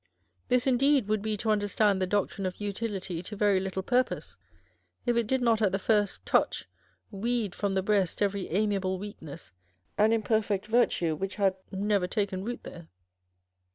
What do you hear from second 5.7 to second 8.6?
the first touch weed from the breast every